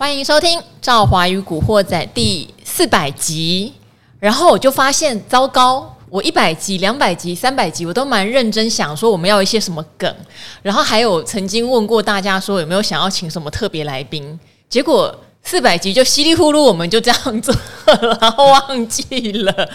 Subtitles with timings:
[0.00, 3.70] 欢迎收听《赵华与古惑仔》第四百集。
[4.18, 10.10] 然后我就发现，糟糕，我一百集、两百集、三百集，我都蛮认真想说我们要一些什么梗。
[10.62, 19.68] 然后还有曾经问过大家说有没有想要请什么特别来宾，结果四百集就稀里糊涂，我们就这样做了，然 后忘记了。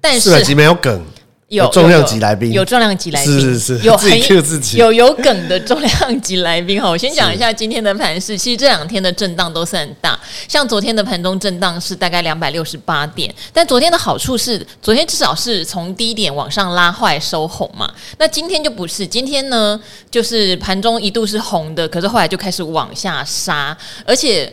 [0.00, 1.04] 但是四百集没有梗。
[1.48, 6.82] 有重量级来宾，有重量级来宾，是是是，有自己自己，有有梗的重量级来宾。
[6.82, 6.90] 哈。
[6.90, 17.88] 我先讲一下今天的盘势，其实这两天的震荡都是很大，像昨天的盘中震荡是大概两百六十八点，但昨天的好处是，昨天至少是从低点往上拉，后来收红嘛。
[18.18, 24.52] 那今天就不是，今天呢，就是盘中一度是红的，可是后来就开始往下杀，而且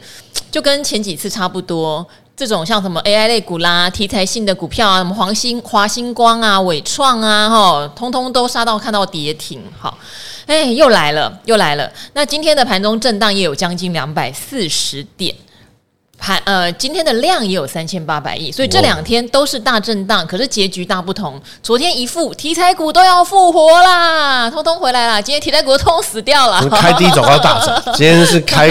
[0.52, 2.08] 就跟前几次差不多。
[2.36, 9.98] 这种像什么 AI 类股啦、题材性的股票啊，什么黄星、华星光啊、伟创啊，哈，通通都杀到看到跌停，好，
[10.48, 11.90] 哎，又来了，又来了。
[12.14, 15.34] 那今天的盘中震荡也有将近两百四十点。
[16.16, 21.38] 盘呃，今天的量也有三千八百亿，所以这两天都是大震荡，可是结局大不同。
[21.62, 25.22] 昨天一复题材股都要复活啦，通通回来啦。
[25.22, 27.82] 今天题材股通死掉了，开低走高大涨。
[27.94, 28.70] 今天是开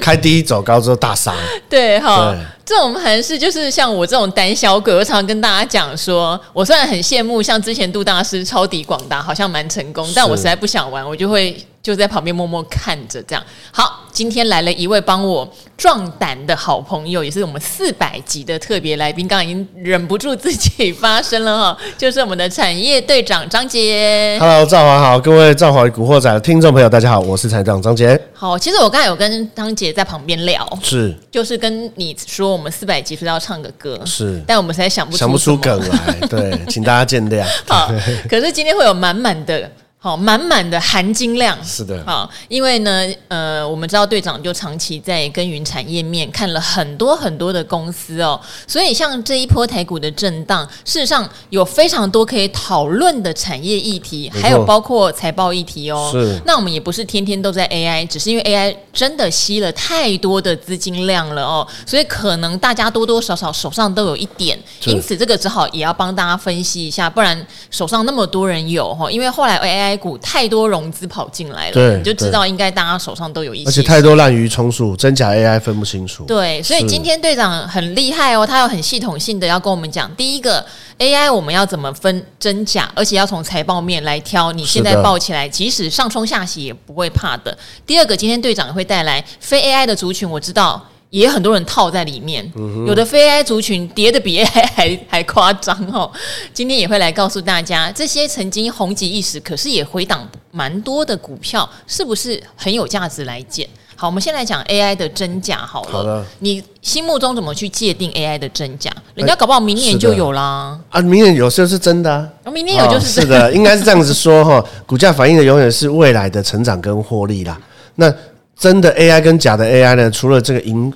[0.00, 1.34] 开低走高之后大杀。
[1.68, 11.56] 对哈，这种盘是就是像我这种胆小鬼，我常常跟大家讲说，我虽然很羡慕像之前杜大师抄底广达，好像蛮成功，但我实在不想玩，我就会。
[11.82, 13.98] 就在旁边默默看着，这样好。
[14.12, 24.36] 今天来了一位帮我壮胆的好朋友，也是我们四百集的特别来宾，刚刚已经忍不住自己发声了哈， 就是我们的产业队长张杰。
[24.38, 28.20] Hello，赵华好，各位赵华古惑仔的听众朋友，大家好，我是产长张杰。
[28.34, 37.42] 好，其实我刚才有跟张杰在旁边聊，是，就是跟你说，我们四百集是要唱个歌，是，但我们实在想不出想不出梗来，对， 请大家见谅。
[37.66, 37.90] 好，
[38.28, 39.70] 可是今天会有满满的。
[40.04, 42.02] 好，满满的含金量是的。
[42.04, 56.10] 好，因为呢，呃，我们知道队长就长期在耕耘产业面，看了很多很多的公司哦，所以像这一波台股的震荡，事实上有非常多可以讨论的产业议题，还有包括财报议题哦。
[56.12, 56.36] 是。
[56.44, 69.91] 那我们也不是天天都在 AI，只是因为 AI 真的吸了太多的资金量了哦，所以可能大家多多少少手上都有一点，因此这个只好也要帮大家分析一下，不然手上那么多人有哈，因为后来 AI。
[69.96, 76.24] 股太多融资跑进来了，对，你就知道应该大家手上都有一些，而且太多滥竽充数，真假 AI 分不清楚。
[76.24, 80.64] 对，所以今天队长很厉害哦，他有很系统性的要跟我们讲，第一个
[80.98, 87.56] AI 我们要怎么分真假，而且要从财报面来挑，你现在报起来，即使上冲下洗也不会怕的。
[87.86, 90.88] 第二个，今天队长也会带来非 AI 的族群，我知道。
[91.12, 92.50] 也很多人套在里面，
[92.86, 96.10] 有的非 AI 族群跌的比 AI 还还夸张哦。
[96.54, 103.68] 今天也会来告诉大家，这些曾经红极一时，可是也回档蛮多的股票，是不是很有价值来捡？
[103.94, 105.90] 好，我们先来讲 AI 的真假好了。
[105.92, 108.90] 好的，你心目中怎么去界定 AI 的真假？
[109.14, 110.80] 人家搞不好明年就有啦。
[110.88, 112.10] 啊，明年有时候是真的
[112.42, 112.50] 啊。
[112.50, 113.36] 明年有就是真的。
[113.36, 114.64] 是的， 应该是这样子说哈。
[114.86, 117.60] 股价反映的永远是未来的成长跟获利啦。
[117.96, 118.10] 那
[118.58, 120.10] 真的 AI 跟假的 AI 呢？
[120.10, 120.92] 除了这个营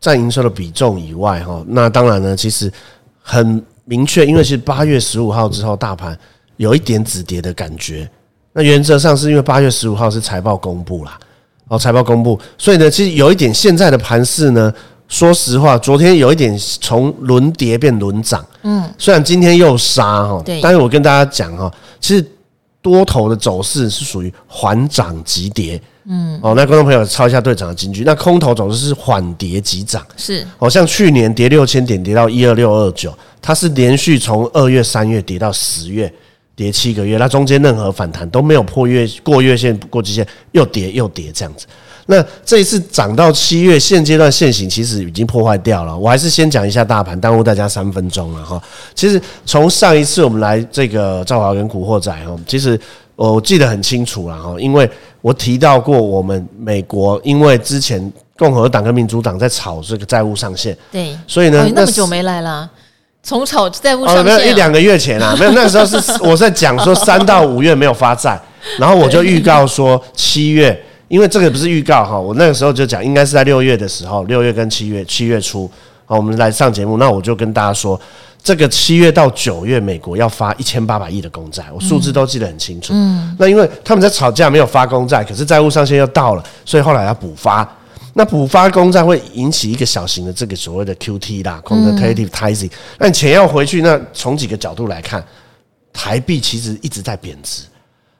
[0.00, 2.72] 占营收的比重以外，哈，那当然呢，其实
[3.20, 6.18] 很明确，因为其实八月十五号之后，大盘
[6.56, 8.08] 有一点止跌的感觉。
[8.52, 11.18] 那原则上是因为八月十五号是财报公布啦，
[11.68, 14.72] 哦，财报公布，所以呢，其实有一点现在的盘势呢，
[15.06, 22.24] 说实话，昨天有一点从轮跌变轮涨，嗯，虽然今天又杀哈，对，但是我跟大家讲哈，其实
[22.80, 25.80] 多头的走势是属于缓涨急跌。
[26.06, 28.04] 嗯，哦，那观众朋友抄一下队长的金句。
[28.04, 36.10] 那空头总是是缓跌急涨，是，哦，像去年跌六千点，跌到一二六二九，它是连续从二月、三月跌到十月，
[36.56, 41.66] 跌七个月，那中间任何反弹都没有破月过月线过季线，又跌又跌这样子。
[42.06, 45.96] 那这一次涨到七月，现阶段现行其实已经破坏掉了。
[45.96, 48.60] 我还是先讲一下大盘，耽误大家三分钟了哈。
[48.94, 52.80] 其实从上一次我们来这个赵华跟古惑仔哈，其实。
[53.28, 54.88] 我记得很清楚了哈，因为
[55.20, 62.70] 我提到过，我们美国因为之前共和党跟民主党在炒这个债务上限，对，所以呢，那么久没来了，
[63.22, 68.40] 从炒债务上限，没有一两个月前啊，没有，那时候是 我在讲说三到五月没有发债，
[68.78, 75.70] 然后我就预告说七月，因为这个不是预告哈，我那个时候就讲应该是在六月的时候，六月跟七月，七月初，
[76.10, 77.98] 好，我们来上节目，那我就跟大家说。
[78.42, 82.92] 这个七月到九月，美国要发一千八百亿的公债，我数字都记得很清楚。
[82.96, 87.68] 嗯，那因为他们在吵架，没有发公债，可是债务上限又到了，所以后来要补发。
[88.14, 92.72] 那补发公债会引起一个小型的这个所谓的 QT 啦，quantitative tightening。
[92.98, 95.24] 那钱要回去，那从几个角度来看，
[95.92, 97.62] 台币其实一直在贬值。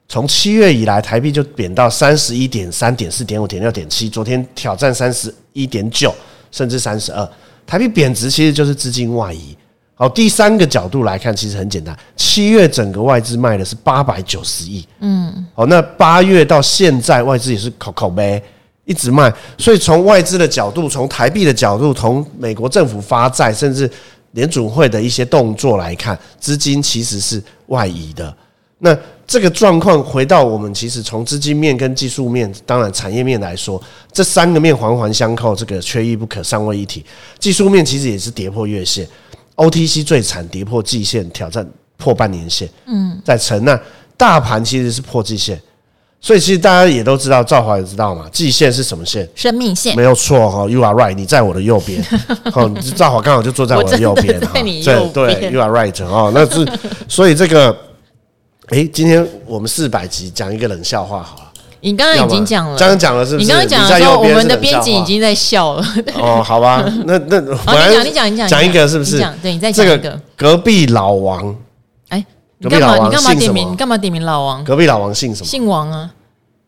[0.07, 6.15] 从七月以来，台币就贬到三十一点三点四点五点六点七，昨天挑战三十一点九，
[6.53, 7.29] 甚至三十二。
[7.71, 9.57] 台币贬值其实就是资金外移。
[9.95, 18.43] 好，第三个角度来看，其实很简单，七月整个外资卖的是八百九十亿，嗯，好，那八月到现在外资也是口口呗，
[18.85, 19.33] 一直卖。
[19.57, 23.89] 所以从外资的角度，从台币的角度，从美国政府发债，甚至
[24.33, 28.35] 联储会的一些动作来看，资金其实是外移的。
[28.79, 28.99] 那
[29.31, 33.81] 这个状况回到我们其实从资金面跟技术面，当然产业面来说，
[34.11, 37.05] 这三个面环环相扣，这个缺一不可，三位一体。
[37.39, 39.07] 技术面其实也是跌破月线
[39.55, 41.65] ，OTC 最惨，跌破季线，挑战
[41.97, 42.69] 破半年线。
[42.87, 43.81] 嗯，在成那
[44.17, 45.63] 大盘其实是破季线，
[46.21, 49.29] 所以其实大家也都知道，赵华也知道嘛，季线是什么线？
[49.37, 52.03] 生命线，没有错哈，You are right，你在我的右边。
[52.51, 56.67] 好， 赵华刚好就坐在我的右边，在你右边，对，You are right 哦，那是
[57.09, 57.90] 所以这个。
[58.71, 61.43] 哎，今天我们四百集讲一个冷笑话好了。
[61.81, 63.45] 你刚刚已经讲了，刚刚讲了是不是？
[63.45, 65.85] 你刚刚讲的时候，我们的编辑已经在笑了。
[66.15, 69.19] 哦，好吧， 那那我来你讲，你讲，讲一个是不是？
[69.43, 70.21] 对，你再讲一个。
[70.37, 71.53] 隔壁老王，
[72.11, 72.25] 哎，
[72.59, 72.97] 你干嘛？
[73.09, 73.73] 你干嘛点名？
[73.73, 74.63] 你干嘛点名老王？
[74.63, 75.47] 隔壁老王姓什么？
[75.47, 76.09] 姓王啊？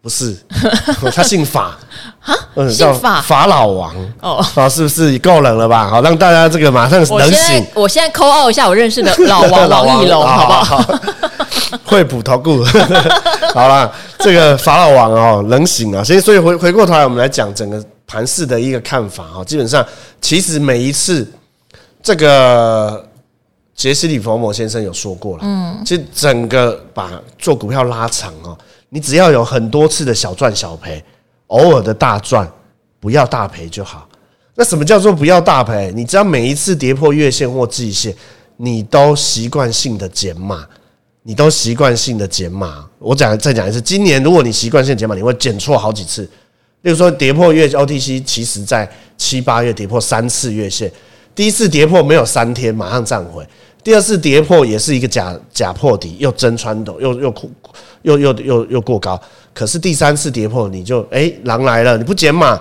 [0.03, 0.37] 不是，
[1.15, 1.79] 他姓法
[2.21, 2.35] 啊，
[2.69, 5.89] 姓法法老王哦，啊，是不是够冷了吧？
[5.89, 7.65] 好，让大家这个马上冷醒。
[7.73, 11.01] 我现在扣号一下我认识的老王王一龙， 好不好？
[11.85, 12.65] 惠普投顾，
[13.55, 16.03] 好了，这个法老王哦，冷醒啊！
[16.03, 19.45] 所以，所以回回过头来，我们来讲整个盘市的一个看法啊。
[19.47, 19.87] 基本上，
[20.21, 21.31] 其实每一次
[22.03, 23.03] 这个
[23.75, 27.09] 杰西·里佛摩先生有说过了，嗯，其实整个把
[27.39, 28.57] 做股票拉长哦，
[28.95, 31.03] 你只要有很多次的小赚小赔，
[31.47, 32.47] 偶尔的大赚，
[33.01, 34.07] 不要大赔就好。
[34.55, 35.91] 那什么叫做不要大赔？
[35.97, 38.15] 你只要每一次跌破月线或季线，
[38.59, 40.67] 你都习惯性的减码。
[41.25, 46.29] 你都习惯性的减码，我讲再讲一次，今年如果你习惯性减码，你会减错好几次。
[46.81, 50.91] 例如说跌破月 OTC，其实在七八月跌破三次月线，
[51.33, 53.47] 第一次跌破没有三天马上站回，
[53.85, 57.35] 第二次跌破也是一个假假破底，又真穿斗，又又
[58.03, 59.21] 又又又又过高，
[59.53, 62.61] 可是第三次跌破你就哎狼来了，你不减码，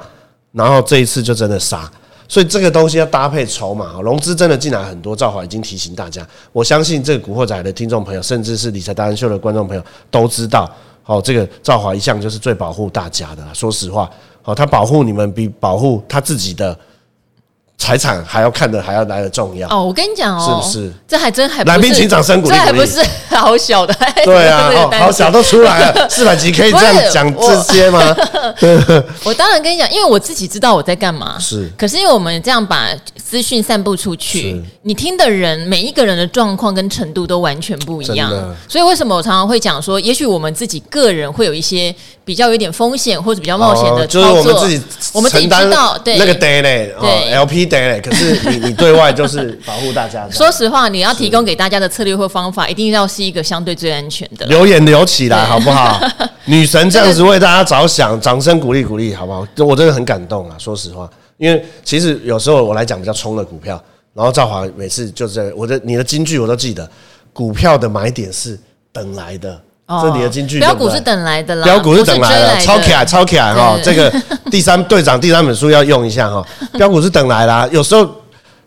[0.52, 1.90] 然后这一次就真的杀。
[2.28, 5.16] 所以这个东西要搭配筹码，融资真的进来很多。
[5.16, 10.72] 赵华已经提醒大家，我相信这个古惑仔的听众朋友，甚至是理财达人秀的观众朋友都知道。
[11.04, 13.44] 好，这个赵华一向就是最保护大家的。
[13.54, 14.10] 说实话，
[14.42, 16.76] 好，他保护你们比保护他自己的。
[17.82, 20.94] 财产还要看的还要来的重要哦，我跟你讲哦，是不是？
[21.08, 23.04] 这还真还来宾请掌声鼓励，这还不是
[23.36, 24.70] 好小的， 对啊，
[25.02, 28.16] 好小都出来了，四百集可以这样讲这些吗？
[29.24, 31.68] 我当然跟你讲，因为我自己知道我在干嘛，是。
[31.76, 38.32] 可是因为我们这样把资讯散布出去，你听的人每一个人的状况跟程度都完全不一样，
[38.70, 41.94] 所以为什么我常常会讲说，也许我们自己个人会有一些
[42.24, 44.82] 比较有点风险或者比较冒险的就是我们自己
[45.14, 47.71] 我们自己知道，对那个 day 嘞，对 LP。
[47.80, 50.30] 对，可是你你对外就是保护大家。
[50.30, 54.46] 说实话，你要提供给大家的策略或方法，一定要是一个相对最安全的。
[54.48, 56.00] 留言留起来好不好？
[56.46, 59.48] 女神这样子为大家着想，掌声鼓励鼓励好不好？
[59.66, 60.56] 我真的很感动啊！
[60.60, 63.82] 说实话，因为其实有时候我来讲比较冲的股票，
[64.14, 66.90] 然后赵华每次就是我的你的金句我都记得，
[67.32, 68.60] 股票的买点是
[68.92, 69.62] 等来的。
[70.00, 73.78] 这是你的金句，标股是等来的啦，标股是等来的，超起来，超起来哈！
[73.84, 74.14] 这个
[74.50, 76.46] 第三队长第三本书要用一下哈，
[76.78, 77.68] 标股是等来啦。
[77.72, 78.10] 有时候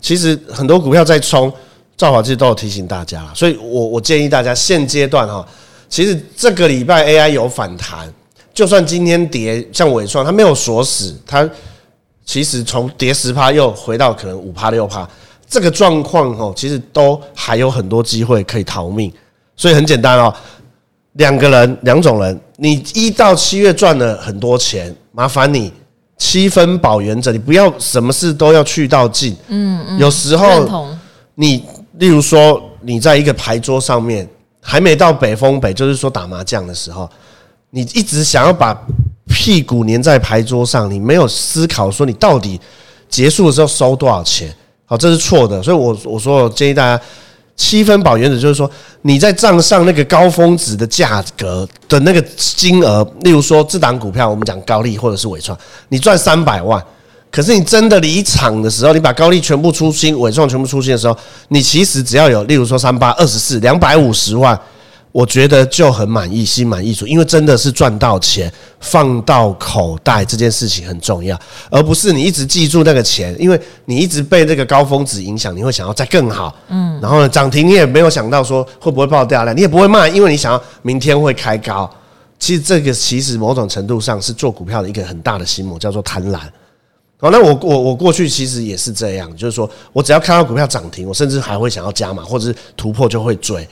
[0.01, 1.51] 其实很多股票在冲，
[1.97, 5.47] 赵华其实都有提醒大家，所以我我建议大家现阶段哈，
[5.89, 8.13] 其实这个礼拜 AI 有反弹，
[8.53, 11.49] 就算今天跌，像纬创它没有锁死，它
[12.27, 15.09] 其实从跌十趴又回到可能五趴六趴，
[15.49, 19.13] 这个状况哦，其实都还有很多机会可以逃命，
[19.57, 20.35] 所以很简单哦。
[21.15, 25.73] 两个人，两种人，你一到七月赚了很多钱，麻烦你
[26.19, 29.37] 七分保原则，你不要什么事都要去到尽。
[29.47, 30.89] 嗯嗯，有时候
[31.37, 31.65] 你，
[31.99, 34.29] 例如说你在一个牌桌上面，
[34.61, 37.09] 还没到北风北，就是说打麻将的时候，
[37.71, 38.77] 你一直想要把
[39.29, 42.61] 屁股粘在牌桌上，你没有思考说你到底
[43.09, 44.53] 结束的时候收多少钱，
[44.85, 45.63] 好，这是错的。
[45.63, 47.01] 所以我我说我建议大家。
[47.57, 48.71] 七分饱原则就是说，
[49.03, 55.57] 你在账上那个高峰值的价格的那个金额，例如说这档股票，我们讲高利或者是纬创，
[55.89, 56.83] 你赚三百万，
[57.31, 61.17] 可是你真的离场的时候，你把高利全部出清，纬创全部出清的时候，
[61.49, 64.59] 你其实只要有，例如说三八二十四两百五十万。
[65.15, 71.39] 我觉得就很满意，心满意足，因为真的是赚到钱放到口袋这件事情很重要，
[71.71, 81.89] 而不是你一直记住那个钱，因为你一直被这个高峰值影响，你会想要再更好，嗯然后呢涨停你也没有想到说会不会爆掉了，你也不会卖，因为你想要明天会开高，
[82.41, 86.41] 其实这个其实某种程度上是做股票的一个很大的心魔，叫做贪婪。
[87.21, 93.65] 好，那我我我过去其实也是这样，就是说我只要看到股票涨停，我甚至还会想要加码，或者是突破就会追。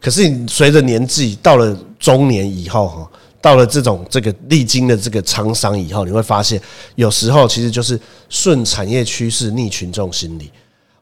[0.00, 6.60] 可是你随着年纪到了中年以后，哈，到了这种这个历经的这个沧桑以后，你会发现
[6.94, 10.50] 有时候其实就是顺产业趋势，逆群众心理。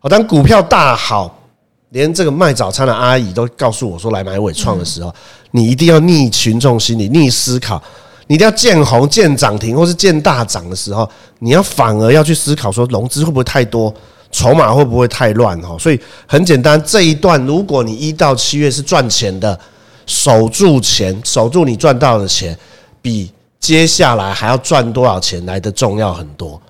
[0.00, 1.42] 好，当股票大好，
[1.90, 5.14] 连这个卖早餐的阿姨都告诉我说来买纬创的时候，
[5.52, 7.82] 你一定要逆群众心理，逆思考。
[8.30, 13.94] 你一定要见红、见涨停，或是见大涨的时候，你要反而要去思考说，融资会不会太多，
[14.30, 15.60] 筹码会不会太乱？
[15.62, 19.58] 哈，所以很简单，这一段如果你一到七月是赚钱的，
[20.06, 22.56] 守住钱，守住你赚到的钱，
[23.00, 26.60] 比接下来还要赚多少钱来得重要很多。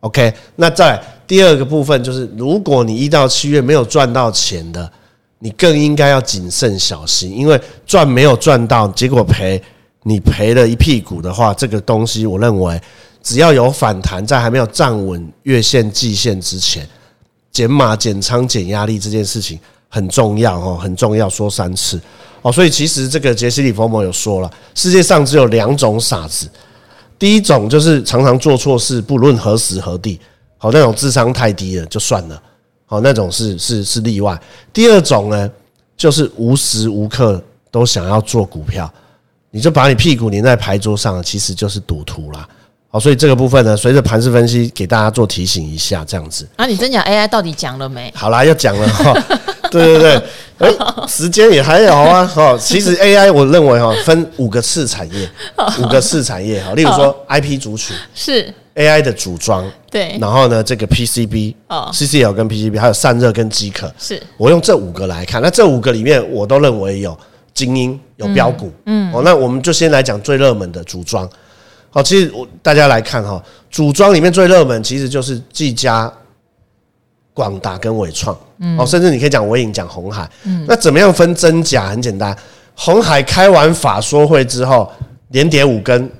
[0.00, 4.90] OK，那再来第二个部分就是，如果你一到七月没有赚到钱的，
[5.38, 9.62] 你更应该要谨慎小心，因为赚没有赚到，结果赔。
[10.06, 12.78] 你赔了一屁股的话，这个东西我认为，
[13.22, 16.86] 只要有反弹，在还没有站稳月线、季线之前，
[17.54, 19.58] 减码、减仓、减压力这件事情
[19.88, 21.98] 很重要哦，很重要，说三次
[22.42, 22.52] 哦。
[22.52, 26.46] 所以其实这个杰西·里佛莫有说了，世界上只有两种傻子，
[27.18, 30.20] 第一种就是常常做错事，不论何时何地，
[30.58, 32.42] 好那种智商太低了就算了，
[32.84, 34.38] 好那种是是是例外。
[34.72, 35.50] 第二种呢，
[35.96, 38.92] 就是无时无刻都想要做股票。
[39.50, 42.48] 你就把你屁股粘在牌桌上，其实就是赌徒啦。
[42.94, 46.46] 好，所以这个部分呢，随着盘势分析给大家做提醒一下，这样子。
[46.54, 48.08] 啊，你真讲 AI 到底讲了没？
[48.14, 49.12] 好啦，要讲了哈。
[49.68, 50.22] 对对
[50.56, 50.74] 对，哎，
[51.08, 52.24] 时间也还有啊。
[52.24, 55.28] 哈，其实 AI 我认为哈，分五个次产业，
[55.82, 56.72] 五个次产业哈。
[56.74, 60.16] 例如说 IP 族群是 AI 的组装，对。
[60.20, 65.42] 然后呢，这个 PCB 哦，CCL 跟 PCB 还有散热跟机壳，是我用这五个来看。
[65.42, 67.18] 那这五个里面，我都认为有。
[67.52, 71.24] 精英有标股，嗯，哦，那我们就先来讲最热门的组装。
[71.94, 76.12] 好，其实我大家来看哈，组装里面最热门其实就是技嘉、
[77.32, 81.86] 广达跟纬创，嗯，哦，甚至你可以讲伟影、讲红海，嗯，那怎么样分真假？
[81.86, 82.36] 很简单，
[82.74, 84.90] 红海开完法说会之后
[85.28, 86.10] 连跌五根，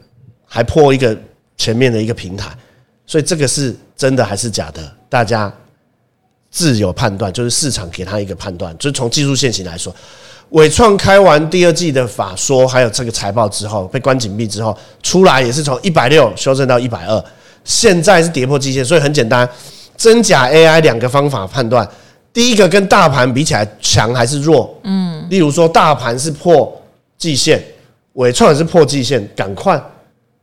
[0.47, 1.19] 还破一个
[1.57, 2.57] 前面的一个平台，
[3.05, 4.81] 所以这个是真的还是假的？
[5.09, 5.53] 大家
[6.53, 9.93] 自有判断，就是市场给他一个判断，就是从技术线型来说。
[10.51, 17.25] 纬创开完第二季的法说，还有这个财报之后被关紧闭之后，出来也是从一百六修正到一百二，
[17.65, 19.49] 现在是跌破季线，所以很简单，
[19.97, 21.89] 真假 AI 两个方法判断，
[22.33, 24.79] 第一个跟大盘比起来强还是弱？
[24.85, 26.81] 嗯，例如说大盘是破
[27.19, 27.61] 季线，
[28.13, 29.83] 伟创也是破季线，赶快。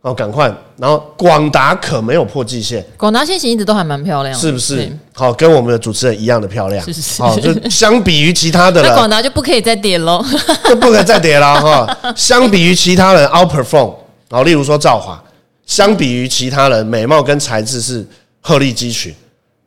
[0.01, 0.51] 哦，赶快！
[0.77, 4.91] 然后广达可没有破季线，广达线型一直都还蛮漂亮，是不是？
[5.13, 6.83] 好，跟我们的主持人一样的漂亮。
[6.83, 7.21] 是是是。
[7.21, 10.25] 好，就相比于其他的 人，那广达就不可以再跌喽，
[10.67, 12.13] 就不可以再跌了哈。
[12.15, 13.93] 相比于其他人，outperform。
[14.31, 15.23] 好，例如说兆华，
[15.67, 18.03] 相比于其他人，美貌跟材质是
[18.39, 19.13] 鹤立鸡群，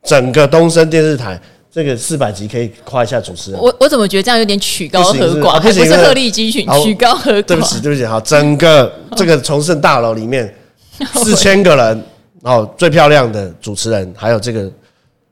[0.03, 1.39] 整个东森电视台。
[1.75, 3.59] 这个四百集可以夸一下主持人。
[3.59, 5.59] 我我怎么觉得这样有点曲高和寡？
[5.59, 7.41] 不是鹤立鸡群，曲高和寡。
[7.41, 10.55] 对不起，对不起，好，整个这个崇圣大楼里面
[11.15, 12.05] 四千个人，
[12.43, 14.71] 哦最漂亮的主持人，还有这个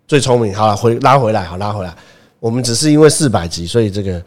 [0.05, 1.95] 最聪明，好了，回拉回来，好拉回来。
[2.41, 4.21] 我们只是因为四百集，所以这个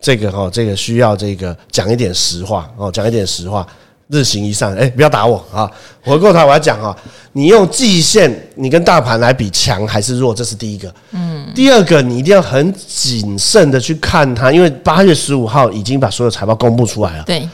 [0.00, 3.66] 这个哈，这个需要这个讲一点实话哦，讲一点实话。
[4.08, 5.70] 日行一善，哎，不要打我啊！
[6.02, 6.94] 回过头我要讲啊，
[7.32, 10.34] 你用季线，你跟大盘来比强还是弱？
[10.34, 10.94] 这是第一个。
[11.12, 17.24] 嗯，第二个，你一定要很谨慎的去看它，因为八月十五号已经把所有财报公布出来了。
[17.24, 17.48] 对，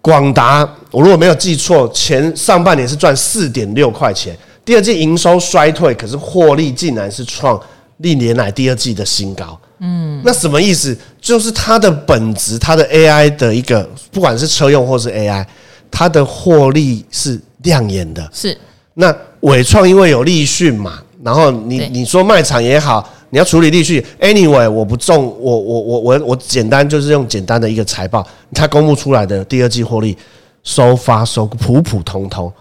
[0.00, 0.60] 广达，
[0.92, 7.60] 我如果没有记错，前上半年是赚四点六块钱，第二季营收衰退，可是获利竟然是创
[7.96, 9.58] 历年来第二季的新高。
[9.80, 10.96] 嗯，那什么意思？
[11.20, 15.44] 就是它的本质，它的 AI 的一个，不管是车用或是 AI。
[15.90, 18.56] 它的获利是亮眼的，是。
[18.94, 30.18] 那伟创因为有立讯嘛，然后你你说卖场也好，你要处理立讯，anyway 我不重，我我我我我简单就是用简单的一个财报，它公布出来的第二季获利
[30.64, 32.52] 收发收普普通通，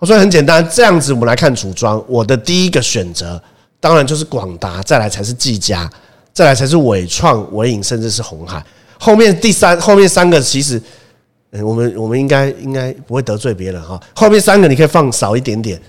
[0.00, 3.40] 我说很简单，这样子我们来看组装，我的第一个选择
[3.78, 5.88] 当然就是广达，再来才是技嘉，
[6.32, 8.60] 再来才是伟创、伟影，甚至是红海，
[8.98, 10.82] 后面第三后面三个其实。
[11.52, 14.00] 嗯，我们我们应该应该不会得罪别人哈。
[14.14, 15.80] 后面三个你可以放少一点点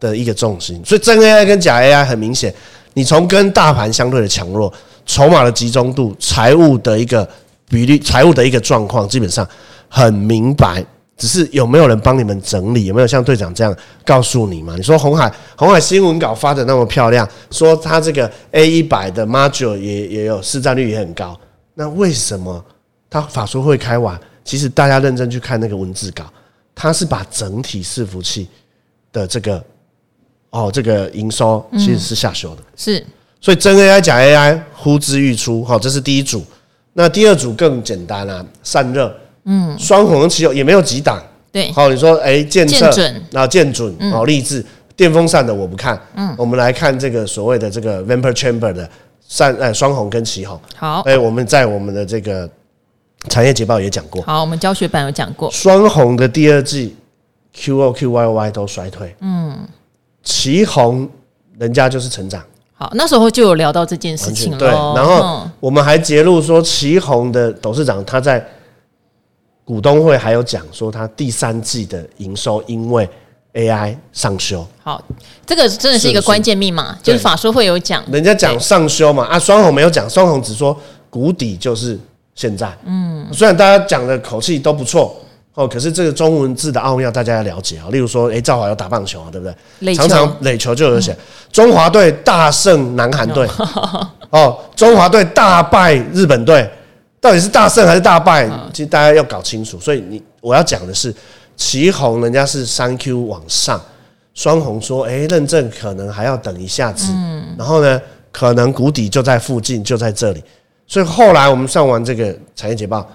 [0.00, 2.52] 的一个重心，所以真 AI 跟假 AI 很明显，
[2.94, 4.72] 你从跟大盘相对的强弱、
[5.04, 7.28] 筹码的集中度、财务的一个
[7.68, 9.46] 比例、财务的一个状况，基本上
[9.88, 10.84] 很明白。
[11.18, 12.84] 只是有没有人帮你们整理？
[12.84, 14.74] 有没有像队长这样告诉你嘛？
[14.76, 21.34] 你说红海红海新闻稿发的那么漂亮，说它这个 A 一百的 Module 也也有市占率也很高，
[21.72, 22.62] 那为什么
[23.08, 24.20] 它法说会开完？
[24.46, 26.24] 其实大家认真去看那个文字稿，
[26.74, 28.48] 它是把整体伺服器
[29.12, 29.62] 的这个
[30.50, 33.04] 哦这个营收其实是下修的，是。
[33.38, 36.42] 所以真 AI 假 AI 呼之欲出，好，这是第一组。
[36.94, 41.22] 那第二组更简单啊，散热，嗯，双红旗有也没有几档，
[41.52, 42.90] 对，好，你说哎，建测，
[43.30, 44.64] 然后建准，好，立志，
[44.96, 48.88] 电风扇的我不看，嗯，我们来看这个所谓的这个 vapor chamber 的
[49.28, 52.48] 散，哎，双红跟旗红，好，哎，我们在我们的这个
[53.28, 56.94] 产业捷报也讲过，好，我们教学版有讲过，双红的第二季
[57.54, 59.66] QoQ YoY 都衰退，嗯，
[60.22, 61.08] 旗红
[61.58, 62.42] 人家就是成长。
[62.78, 64.58] 好，那时候就有聊到这件事情了。
[64.58, 68.46] 对，然后我们还揭露说，旗红的董事长他在
[69.64, 73.08] 股东会还有讲说，他第三季的营收因为
[73.54, 74.64] AI 上修。
[74.84, 75.02] 好，
[75.46, 81.98] 这个真的是一个关键密码，就是法说会有讲，人家讲上修嘛，啊，双红没有讲，双红只说谷底就是
[82.36, 82.72] 现在。
[82.84, 85.20] 嗯，虽然大家讲的口气都不错。
[85.54, 87.86] 哦，可是这个中文字的奥妙，大家要了解啊。
[87.90, 89.46] 例如说，诶，赵华要打棒球啊，对不
[89.80, 89.94] 对？
[89.94, 91.16] 常常垒球就有写
[91.50, 93.48] 中华队大胜南韩队，
[94.28, 96.70] 哦，中华队大败日本队，
[97.22, 98.46] 到底是大胜还是大败？
[98.70, 99.80] 其实大家要搞清楚。
[99.80, 101.14] 所以你我要讲的是，
[101.56, 103.80] 旗红人家是三 Q 往上，
[104.34, 107.10] 双红说，诶，认证可能还要等一下子。
[107.14, 107.98] 嗯然后呢，
[108.30, 110.44] 可能谷底就在附近，就在这里。
[110.86, 113.06] 所以后来我们上完这个产业捷报。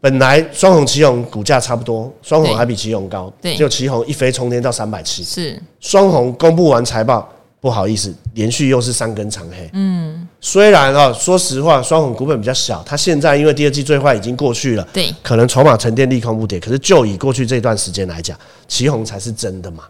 [0.00, 5.24] 本来双鸿、奇鋐股价差不多，双红还比旗红高，对，就旗红一飞冲天到三百七。
[5.24, 7.28] 是双红公布完财报，
[7.60, 9.68] 不好意思，连续又是三根长黑。
[9.72, 16.60] 嗯，虽然啊，说实话，双红股本比较小，它现在因为第二季最坏已经过去了，对，可能筹码沉淀利空不跌。
[16.60, 18.38] 可是就以过去这段时间来讲，
[18.68, 19.82] 旗红才是真的嘛。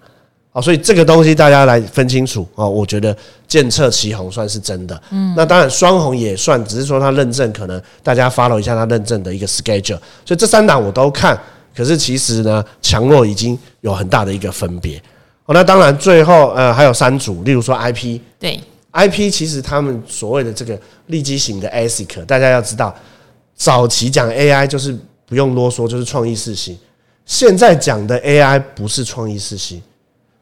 [0.61, 2.67] 所以这个东西大家来分清楚啊！
[2.67, 9.99] 我觉得建测旗红算是真的，嗯，那当然双红也算，只是说它认证可能大家 follow 一下它认证的一个 schedule。
[10.25, 11.39] 所以这三档我都看，
[11.77, 14.97] 可是其实呢，强弱已经有很大的一个分别。
[15.47, 18.61] 哦，那当然最后呃还有三组，例如说 IP，对
[18.93, 22.95] IP 其实他们所谓的这个立基型的 ASIC，大家要知道，
[23.55, 26.79] 早期讲 AI 就是不用啰嗦，就是创意四新，
[27.25, 29.83] 现在讲的 AI 不是创意四新。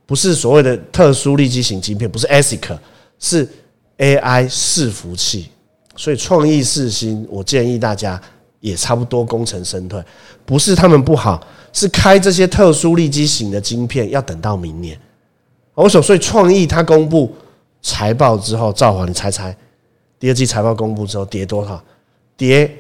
[0.07, 2.79] 不是所谓的特殊利基型晶片，不是 ASIC，
[3.19, 3.47] 是
[3.99, 5.49] AI 伺服器。
[5.97, 8.21] 所以创意四新，我建议大家
[8.61, 10.01] 也差不多功成身退。
[10.45, 14.97] 不是他们不好，是开这些特殊利基型的晶片要等到明年。
[15.75, 17.35] 我所，所以创意它公布
[17.83, 19.57] 财报之后，兆华你猜猜，
[20.21, 21.83] 第二季财报公布之后跌多少？
[22.37, 22.71] 跌。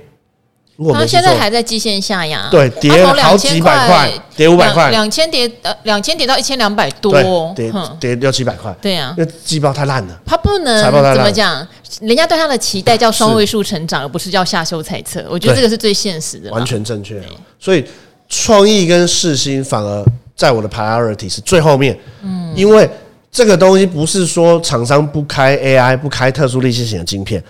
[0.92, 7.14] 它现在还在季线下呀，对，跌好几百块，跌五百块，两千跌呃两千跌到一千两百多，
[7.56, 11.66] 跌跌六七百块，对呀，因为季报太烂了，它不能怎么讲？
[12.02, 15.24] 人家对它的期待叫双位数成长，而不是叫下修猜测。
[15.30, 17.22] 我觉得这个是最现实的，完全正确。
[17.58, 17.82] 所以
[18.28, 22.86] 创意跟世芯反而在我的 priority 是最后面，嗯，因为
[23.32, 27.42] 这个东西不是说厂商不开 AI 不开特殊利基型的晶片，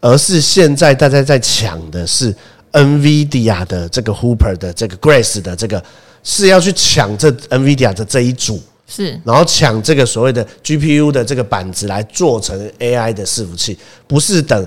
[0.00, 2.34] 而是现在大家在抢的是。
[2.72, 5.82] NVIDIA 的这个 Hooper 的这个 Grace 的这个
[6.22, 14.66] 是要去抢这 NVIDIA 的这一组，是，然后抢这个所谓的 GPU 的这个板子来做成 AI 的伺服器，不是等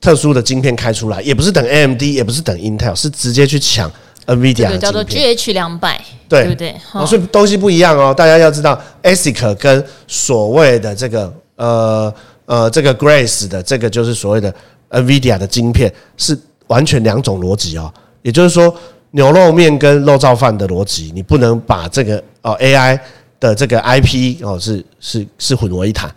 [0.00, 3.90] 特殊的晶片开出来，也不是等 AMD，也不是等 Intel，是直接去抢
[4.26, 6.74] NVIDIA 的叫做 GH 两百，对不对？
[7.06, 14.54] 所以东西不一样哦，大家要知道，ASIC 跟所谓的这个呃呃这个 Grace 的这个就是所谓的
[14.90, 16.38] NVIDIA 的晶片是。
[16.70, 18.72] 完全两种逻辑哦，也就是说
[19.10, 22.98] 牛肉面跟肉燥饭的逻辑，你不能把这个哦 AI
[23.40, 26.08] 的这个 IP 哦是是是混为一谈，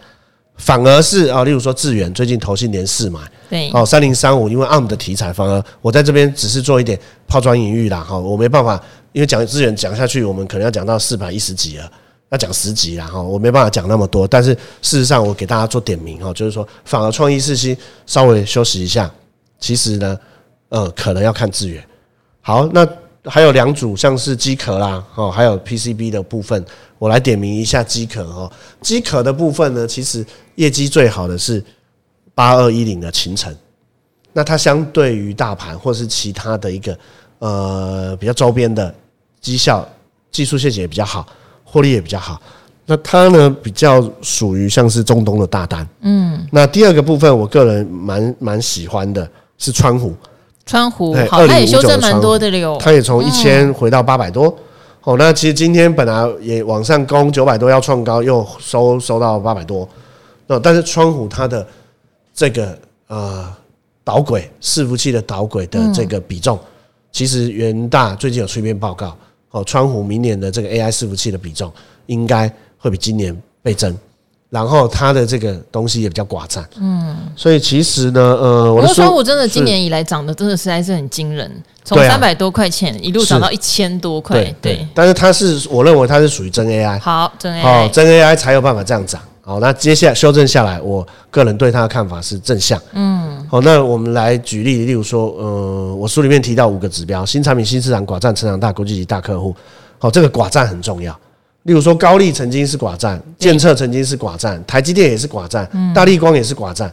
[0.58, 8.80] 反而是啊，例如说智远最近投信连四买，对哦三零三五，因为 ARM 的题材，反而我在这边只是做一点抛砖引玉啦哈，我没办法，
[9.12, 11.92] 因为讲智原讲下去，我们可能要讲到四百一十几了，
[12.30, 19.12] 要讲十集啦哈，我没办法讲那么多，但是事实上我给大家做点名哈，就是说反而创意四新稍微休息一下，
[19.60, 20.16] 其实呢。
[20.74, 21.84] 呃，可能要看资源。
[22.42, 22.88] 好，那
[23.26, 26.66] 还有两组，像是机壳啦，哦，还有 PCB 的部分，
[26.98, 28.52] 我来点名一下机壳哦。
[28.82, 31.64] 机壳的部分呢，其实业绩最好的是
[32.34, 33.56] 八二一零的秦城，
[34.34, 36.98] 那它相对于大盘或是其他的一个
[37.38, 38.94] 呃比较周边的
[39.40, 39.88] 绩效，
[40.32, 41.28] 技术陷阱也比较好，
[41.64, 42.42] 获利也比较好。
[42.88, 45.88] 那它呢，比较属于像是中东的大单。
[46.02, 50.16] 嗯，那第二个部分，我个人蛮蛮喜欢的是川湖。
[50.66, 54.46] 川湖好，它也修正蛮多的了，它也从一千回到八百多。
[55.04, 59.88] 哦、嗯，那其实今天本来也往上攻九百多要创高，又收收到八百多。
[60.48, 61.68] 那但是川湖它的
[62.34, 63.54] 这个呃
[64.04, 66.58] 导轨伺服器的导轨的这个比重
[67.12, 69.16] 其实元大最近有出一篇报告，
[69.52, 71.72] 哦，川湖明年的这个 AI 伺服器的比重
[72.06, 73.96] 应该会比今年倍增，
[74.54, 81.52] 然后它的这个东西也比较寡占，嗯，所以其实呢，呃，我说川湖真的今年以来涨的真的实在是很惊人，
[81.84, 89.20] 从三百多块钱一路涨到一千多块，对，对，但是它是我认为它是属于真 AI，好，真 AI，好，真 AI 才有办法这样涨。
[89.42, 92.80] 好，那接下来修正下来，我个人对他的看法是正向。
[92.94, 99.54] 嗯，好，那我们来举例，例如说，呃，我书里面提到五个指标：新产品、新市场、寡占、成长大、国际级大客户。
[99.98, 101.18] 好，这个寡占很重要。
[101.64, 106.92] 例如说，高力曾经是寡占，建策曾经是寡占，台积电也是寡占，大立光也是寡占。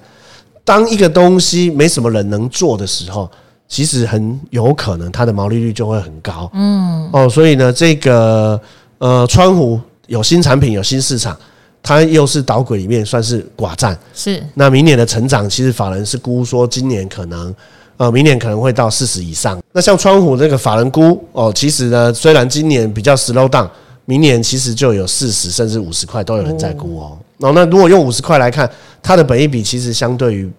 [0.64, 3.30] 当一个东西没什么人能做的时候，
[3.68, 6.50] 其实很有可能它的毛利率就会很高。
[6.54, 8.60] 嗯，哦，所以呢，这个
[8.98, 11.36] 呃，川湖有新产品，有新市场。
[11.82, 17.54] 它又是导轨里面算是寡占，是那明年的成长，其实法人是估说今年可能，
[17.96, 19.58] 呃，明年可能会到四十以上。
[19.72, 23.66] 那像川湖这个法人估哦，其实呢，虽然今年比较 slow down，
[24.10, 27.16] 明年其实就有四十甚至五十块都有人在估哦。
[27.38, 28.68] 哦，那如果用五十块来看，
[29.00, 30.50] 它的本益比其实相对于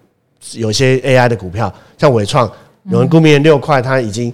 [0.52, 2.50] 有些 AI 的股票，像伟创，
[2.90, 4.32] 有人估明年六块，它已经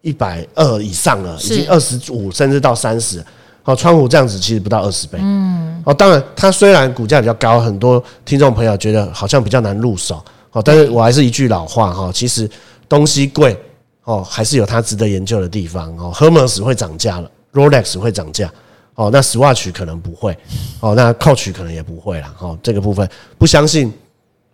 [0.00, 3.22] 一百二以上了，已经二十五甚至到三十。
[3.62, 5.18] 好，川湖这样子其实不到二十倍。
[5.20, 10.24] 嗯，哦，当然，它虽然股价比较高，很多听众朋友觉得好像比较难入手。
[10.52, 12.48] 哦，但是我还是一句老话哈，其实
[12.88, 13.54] 东西贵
[14.04, 16.10] 哦，还是有它值得研究的地方哦。
[16.14, 18.50] Hermes 会涨价了，Rolex 会涨价。
[18.94, 20.36] 哦，那 Swatch 可能不会。
[20.80, 22.26] 哦，那 Coach 可能也不会了。
[22.38, 23.08] 哦，这个部分。
[23.38, 23.92] 不相信，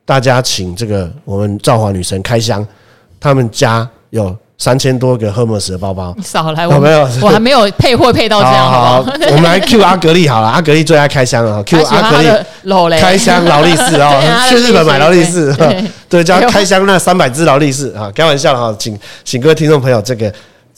[0.04, 2.66] 大家请这个我们造华女神开箱，
[3.18, 4.36] 他们家有。
[4.62, 8.70] 三千多个 Hermes 的包包，你少来我没有，我还没有配货配到这样。
[8.70, 15.50] 好，好，好，我们来 Q 阿格力好了，阿格力最爱开箱了，Q 阿格力开箱劳力士哦， 去日本买劳力士，
[16.10, 20.30] 对，叫开箱那三百只劳力士啊，开玩笑哈，请请各位听众朋友，这个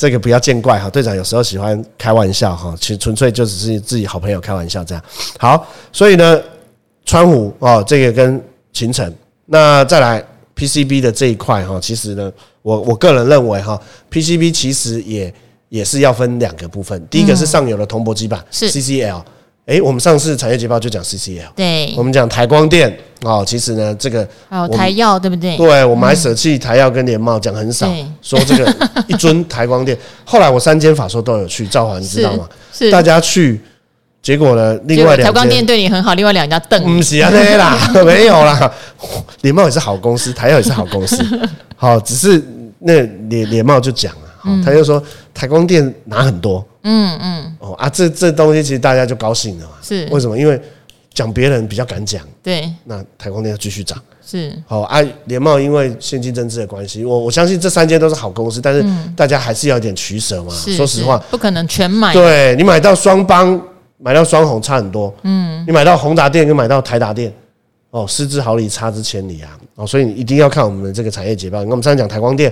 [0.02, 5.04] 这个不要见怪哈，队长有时候喜欢开玩笑哈，其实纯粹就只是自己好朋友开玩笑这样。
[5.38, 6.42] 好，所以呢，
[7.04, 9.14] 川湖哦，这个跟秦城，
[9.46, 10.20] 那再来
[10.56, 12.32] PCB 的这一块哈，其实呢。
[12.62, 15.32] 我我个人认为哈，PCB 其实也
[15.68, 17.04] 也是要分两个部分。
[17.08, 19.22] 第一个是上游的铜箔基板，是 CCL。
[19.64, 21.46] 哎，我们上次产业捷报就讲 CCL。
[21.54, 25.56] 对，我们讲台光电哦，其实呢，这个还有台药对不对？
[25.56, 27.88] 对，我们还舍弃台药跟联茂讲很少，
[28.20, 29.96] 说这个一尊台光电。
[30.26, 32.48] 后来我三间法说都有去，赵华你知道吗？
[32.72, 33.60] 是大家去，
[34.20, 36.82] 结果呢，另外两台光电对你很好，另外两家瞪。
[36.82, 38.68] 不是啊，对啦， 没有啦，
[39.42, 41.24] 联茂也是好公司，台药也是好公司。
[41.76, 42.42] 好，只是
[42.80, 45.02] 那联联茂就讲了，嗯、他就说
[45.32, 50.08] 台光电拿很多，嗯嗯，哦啊，这这东西其实大家就高兴了嘛，是。
[50.10, 50.38] 为什么？
[50.38, 50.60] 因为
[51.12, 54.52] 讲别人比较敢讲，对，那台光电要继续涨，是。
[54.66, 58.84] 好啊，联茂因为现金增资的关系，我我相信这三间都是好公司，但是
[59.16, 63.60] 大家还是要有点取舍嘛，说实话，不可能全买，对你买到双邦，
[63.98, 67.32] 买到双红差很多，嗯，你买到宏达电跟买到台达电。
[67.92, 69.50] 哦，失之毫厘，差之千里啊！
[69.74, 71.62] 哦，所以你一定要看我们的这个产业捷报。
[71.62, 72.50] 那我们上次讲台光电，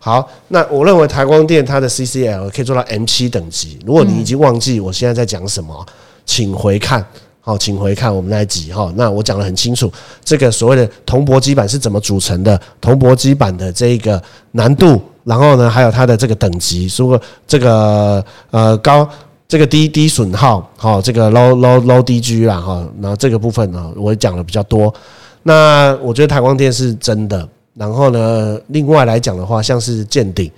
[0.00, 3.78] 好，那我认为台光电它的 CCL 可以做到 M 七等级。
[3.86, 5.86] 如果你已经忘记我现在在讲什么，
[6.24, 7.04] 请回看，
[7.40, 8.92] 好，请回看我们那一集哈。
[8.96, 9.92] 那我讲的很清楚，
[10.24, 14.20] 这个所谓的铜箔基板是怎么组成的，铜箔基板的这个
[14.52, 19.08] 难度，然后呢，还有它的这个等级，如果这个呃高。
[19.50, 24.94] 这个低低损耗，好，这个 low low low DG 啦，哈，那这个部分呢，我也讲的比较多。
[25.42, 27.48] 那我觉得台光电是真的，
[27.80, 30.50] 然后呢，另外来讲的话，像是健鼎，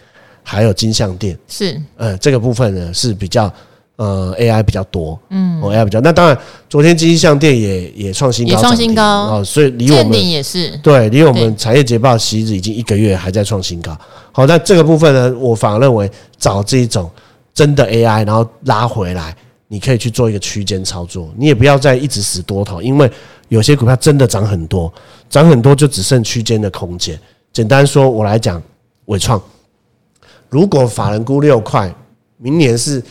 [0.42, 3.52] 还有金像店，是，呃，这个部分呢是比较
[3.94, 6.00] 呃 AI 比较多，嗯，AI 比较。
[6.00, 6.36] 那当然，
[6.68, 13.96] 昨天金像店也也创新高，也创新高啊，所以离我们也是对，离我们产业捷报其实已经一个月还在创新高。
[14.32, 17.08] 好，那这个部分呢，我反而认为找这一种。
[17.54, 19.36] 真的 AI，然后拉回来，
[19.68, 23.06] 你可以去做一个区间操作，你也不要再一直死多头，因为
[23.52, 24.90] 有些股票真的涨很多，
[25.28, 27.20] 涨很多就只剩区间的空间。
[27.52, 28.60] 简单说，我来讲，
[29.04, 29.38] 伟创，
[30.48, 31.94] 如果法人估六块，
[32.38, 33.02] 明年是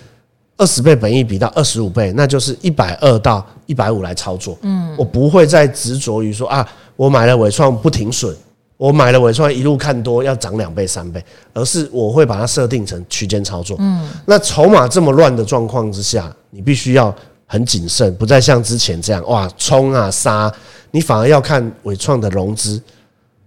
[0.58, 4.58] 二十倍本益比到二十五倍，那就是一百二到一百五来操作。
[4.64, 8.36] 嗯，我不会再执着于说啊，我买了伟创不停损。
[8.78, 11.24] 我买了伟创一路看多要涨两倍三倍，
[11.54, 13.78] 而是我会把它设定成区间操作。
[13.80, 17.16] 嗯，那筹码这么乱的状况之下，你必须要
[17.52, 20.50] 很谨慎，不再像之前这样哇冲啊杀，
[20.90, 22.82] 你反而要看纬创的融资。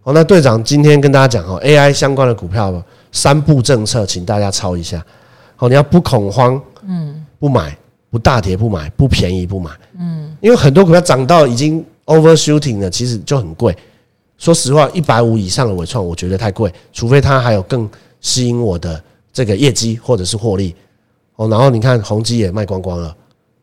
[0.03, 5.03] 好，那队长今天跟大家讲哦，AI 相关的股票三步政策，请大家抄一下。
[5.57, 7.75] 好，你要不恐慌，嗯，不买，
[8.11, 13.75] 不大跌不买，不便宜不买，嗯，因为很多股票涨到已经 overshooting 了，其实就很贵。
[14.37, 17.89] 说实话，一百五以上的纬创，我觉得太贵，除非它还有更
[18.21, 20.77] 吸引我的这个业绩或者是获利
[21.37, 21.49] 哦。
[21.49, 23.17] 然后你看宏基也卖光光了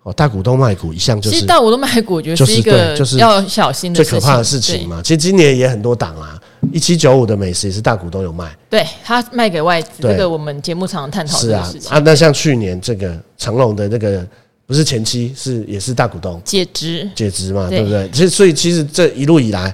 [0.04, 5.02] 哦，大股东卖股一向就是，其实大股东卖股，我觉得是一个就是要小心的最可怕的事情嘛。
[5.04, 6.40] 其实今年也很多档啊，
[6.72, 11.38] 一七九五的美食也是大股东有卖，对他卖给外资，这个我们节目常常探讨。
[11.38, 14.26] 是啊，啊，那像去年这个成龙的那个
[14.66, 18.10] 不是前期，是也是大股东解职解职嘛，对不对？
[18.12, 19.74] 其实所以其实这一路以来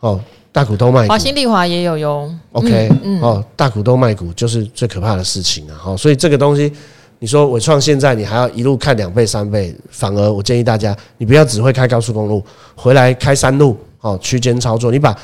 [0.00, 0.20] 哦。
[0.50, 2.34] 大股东卖股，华新丽华也有哟。
[2.52, 5.76] OK，嗯，嗯哦，大股东卖股就是最可怕的事情啊！
[5.76, 6.72] 哈，所以这个东西，
[7.20, 12.44] 你说我创现在你还要一路看两倍三倍，反而我建议大家，你不要只会开高速公路，
[12.76, 15.16] 回来开山路，哦，区间操作，你把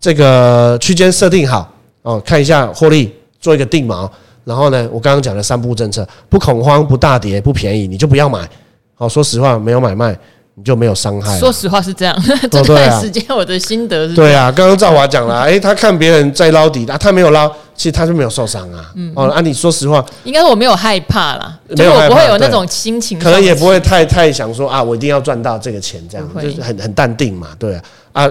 [0.00, 1.70] 这个区间设定好，
[2.02, 4.08] 哦，看一下获利，做一个定锚，
[4.44, 8.48] 然后呢，我刚刚讲的三步政策，不恐慌，不大跌，不便宜，你就不要买。
[8.94, 10.18] 好，说实话，没有买卖。
[10.58, 11.38] 你就没有伤害。
[11.38, 12.16] 说实话是这样，
[12.50, 14.14] 这段时间我的心得是。
[14.14, 18.90] 对啊，刚刚赵华讲了，哎，他看别人在捞底，他没有捞，其实他就没有受伤啊。
[18.94, 27.82] 嗯，哦，啊，你说实话，应该是我没有害怕啦，就是，我不会有那种心情，可能也不会太太想说啊，我一定要赚到这个钱，这样就是很很淡定嘛，对啊。
[28.12, 28.30] 啊，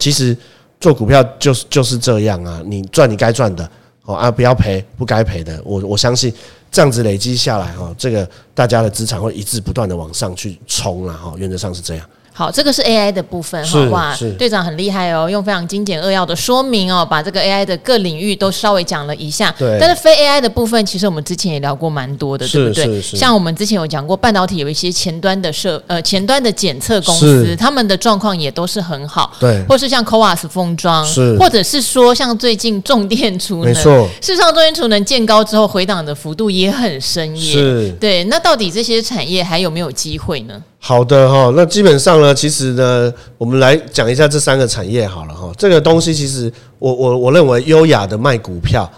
[0.00, 0.36] 其实
[0.80, 3.70] 做股票就是就是这样啊，你赚你该赚的，
[4.04, 6.34] 哦啊，不要赔不该赔的，我我相信。
[6.70, 12.06] 这样子累积下来哈，这个大家的资产会一直不断的往上去冲了哈，原则上是这样。
[12.40, 19.54] 好，这个是 AI 的部分，好哇，队长很厉害哦，用非常精简扼要的说明哦，把这个 AI 的各领域都稍微讲了一下。
[19.58, 19.76] 对。
[19.78, 23.02] 但是非 AI 的部分，其实我们之前也聊过蛮多的，对不对？
[23.02, 29.30] 像我们之前有讲过，半导体有一些前端的设呃前端的检测公司，他们的状况也都是很好。
[29.38, 29.62] 对。
[29.68, 31.36] 或是像 CoWoS 封装，是。
[31.36, 34.08] 或者是说像最近重电储能，没错。
[34.22, 37.52] 事实上，重电储能见高之后，回档的幅度也很深耶。
[37.52, 37.90] 是。
[38.00, 38.24] 对。
[38.24, 40.54] 那到底这些产业还有没有机会呢？
[40.82, 45.52] 好的哈，那基本上呢，其实呢，我们来讲一下这三个产业好了哈。
[45.58, 48.90] 这个东西其实我我我认为优雅的卖股票，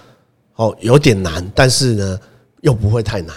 [0.54, 2.18] 哦，有点难，但是呢
[2.60, 3.34] 又不会太难，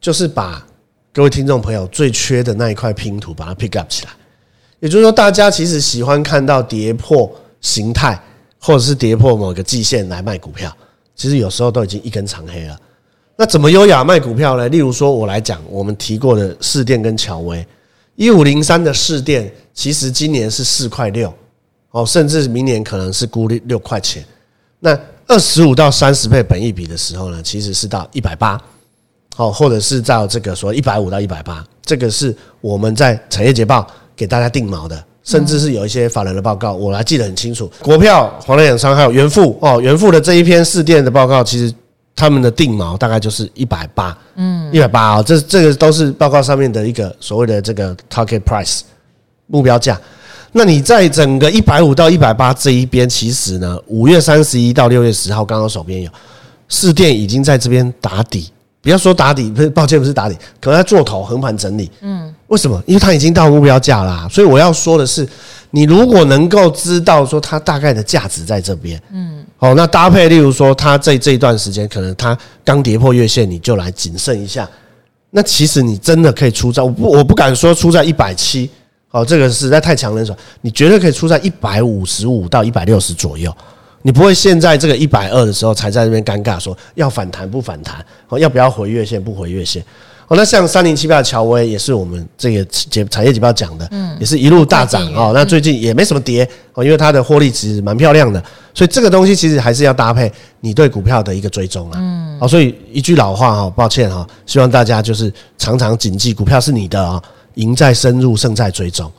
[0.00, 0.66] 就是把
[1.12, 4.10] 各位听众朋友最缺的那一块拼图把它 pick up 起来。
[4.80, 8.18] 也就是说，大家其实喜欢看到跌破形态，
[8.58, 10.74] 或者是跌破某个季线来卖股票，
[11.14, 12.80] 其实有时候都已经一根长黑了。
[13.36, 14.68] 那怎么优雅卖股票呢？
[14.68, 17.66] 例如说，我来讲，我们提过的市电跟乔威，
[18.14, 21.34] 一五零三的市电，其实今年是四块六，
[21.90, 24.24] 哦，甚至明年可能是估六块钱。
[24.78, 28.60] 那二十五到三十倍本益比的时候呢，其实是到一百八，
[29.36, 37.68] 哦，或者是到这个说一百五到一百八，这个是我们在产业捷报给大家定锚的，甚至是有一些法人的报告，我还记得很清楚。
[37.82, 41.74] 国票、黄仁养商还有元富哦，元富的这一篇四电的报告，其实。
[42.16, 48.82] 他们的定锚大概就是一百八，嗯，一百八啊，这这个都是报告上面的一个所谓的这个 target price
[49.46, 50.00] 目标价。
[50.52, 56.10] 那你在整个一百五到一百八这一边，其实呢，五月三十一到六月十号，刚刚手边有
[56.68, 58.50] 市电已经在这边打底，
[58.84, 61.90] 不要说打底，不是，抱歉，不是打底，可能在做头横盘整理。
[62.02, 62.80] 嗯，为什么？
[62.86, 64.28] 因为它已经到目标价啦。
[64.30, 65.26] 所以我要说的是，
[65.70, 69.42] 你如果能够知道说它大概的价值在这边，嗯。
[69.58, 74.68] 哦，那搭配，例如说，它在这一段时间可能它刚跌破月线，你就来谨慎一下。
[75.30, 78.70] 那其实你真的可以出在，我不我不敢说出在一百七，
[79.10, 83.50] 哦，这个实在太强人手，你绝对可以出在一百五十五到一百六十左右。
[84.06, 89.82] 你不会现在这个一百二的时候才在那边尴尬说要反弹不反弹，哦，要不要回月线不回月线。
[90.28, 95.32] 哦，那像三零七八的乔威也是我们这个节产业节报讲的，嗯，也是一路大涨哦。
[95.34, 98.42] 那最近也没什么跌哦，因为它的获利其实蛮漂亮的，
[98.74, 101.98] 所以这个东西其实还是要搭配你对股票的一个追踪啊。
[101.98, 107.22] 嗯，好，所以一句老话哈，抱歉哈，希望大家就是常常谨记，股票是你的啊，
[107.54, 109.10] 赢在深入，胜在追踪。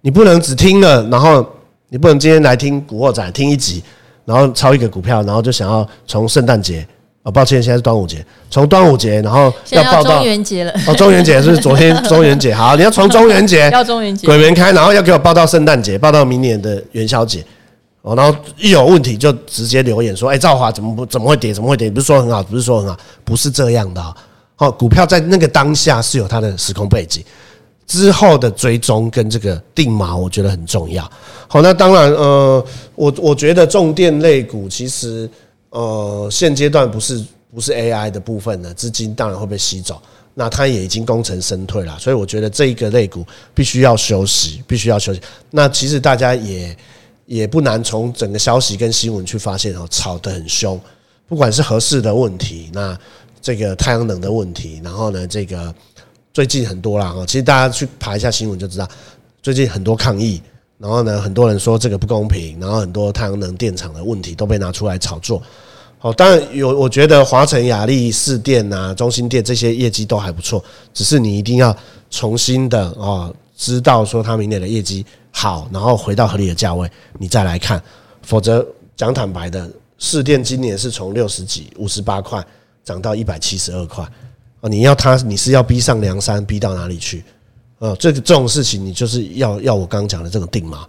[0.00, 1.46] 你不能只听了，然后
[1.90, 3.82] 你不能今天来听古惑仔听一集，
[4.24, 6.86] 然后抄一个股票，然后就想要从圣诞节。
[7.22, 8.22] 哦，抱歉，现在是端午节。
[8.50, 10.72] 从端午节，然后要报到中元节了。
[10.86, 12.54] 哦，中元节是昨天中元节。
[12.54, 17.42] 好，你要从中元节 要中元节鬼门开，然后要给我报到圣诞节，报到明年的元宵节。
[18.02, 21.54] 哦，然后一有问题就直接留言说：“哎，赵华怎么不怎么会跌？
[21.54, 21.90] 怎么会跌？
[21.90, 24.14] 不是说很好，不是说很好，不是这样的。
[24.58, 27.24] 哦，股票在那个当下是有它的时空背景，
[27.86, 31.10] 之后的追踪跟这个定锚，我觉得很重要。
[31.48, 35.28] 好，那当然，呃，我我觉得重电类股其实。
[35.76, 37.20] 呃，现阶段不是
[37.52, 40.00] 不是 AI 的部分呢，资金当然会被吸走，
[40.32, 45.20] 那它也已经功成身退了，所以我觉得这一个类股必须要休息，必须要休息。
[45.50, 46.76] 那其实大家也
[47.26, 50.80] 也不难从整个消息跟新闻去发现哦，吵得很凶，
[51.26, 52.96] 不管是核四的问题，那
[53.42, 55.74] 这个太阳能的问题，然后呢，这个
[56.34, 58.86] 最近很多啦哦，其实大家去爬一下新闻就知道，
[59.40, 60.42] 最近很多抗议。
[60.76, 65.40] 然后呢，很多人说这个不公平，然后很多太阳能电厂的问题都被拿出来炒作。
[66.00, 71.74] 哦，当然有，我觉得华晨、雅力、士电啊、中兴电这些业绩都还不错，只是你一定要
[72.10, 77.80] 重新的哦，知道说它明年的业绩好，然后回到合理的价位，你再来看，
[78.22, 78.66] 否则
[78.96, 82.44] 讲坦白的，士电今年是从六十几、五十八块
[82.84, 84.04] 涨到一百七十二块，
[84.68, 87.24] 你要它，你是要逼上梁山，逼到哪里去？
[87.80, 90.86] 呃，这个这种事情，你就是要要我刚刚讲的这种定嘛。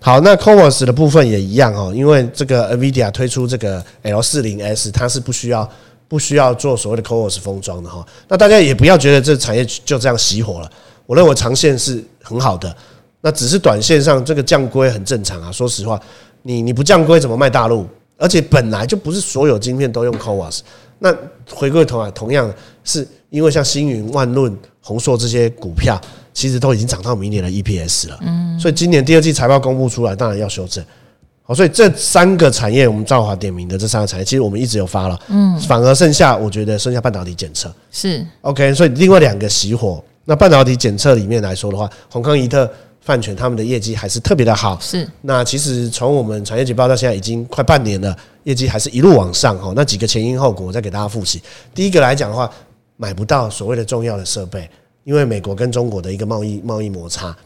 [0.00, 5.66] 好，那 CoWoS 的部分也一样哦，因为这个 NVIDIA 推出这个 L 四零 S，它是不需要
[6.06, 8.04] 不需要做所谓的 CoWoS 封装的哈。
[8.28, 10.70] 那大家也不要觉得这产业就这样熄火了，
[11.06, 12.76] 我认为长线是很好的。
[13.22, 15.50] 那只是短线上这个降规很正常啊。
[15.50, 15.98] 说实话，
[16.42, 17.86] 你你不降规怎么卖大陆？
[18.18, 20.60] 而且本来就不是所有晶片都用 CoWoS。
[20.98, 21.14] 那
[21.50, 22.52] 回归头来，同样
[22.84, 26.00] 是因为像星云、万润、宏硕这些股票。
[26.34, 30.84] 其实都已经涨到明年的 EPS 了，嗯，所以今年第二季财报公布出来，当然要修正。
[31.44, 40.02] 好，所以这三个产业，我们赵华点名的这三个产业，其实我们一直有发了，嗯，反而剩下我觉得剩下半导体检测是 OK，所以另外两个熄火。
[40.24, 42.68] 那半导体检测里面来说的话，宏康宜特、
[43.00, 44.76] 泛全他们的业绩还是特别的好。
[44.80, 49.72] 是，那其实从我们产业简报到现在已经快半年了，业绩还是一路往上哈。
[49.76, 51.40] 那几个前因后果，我再给大家复习。
[51.72, 52.50] 第一个来讲的话，
[52.96, 54.68] 买不到所谓的重要的设备。
[55.04, 57.36] 因为美国跟中国的一个贸易贸易摩擦，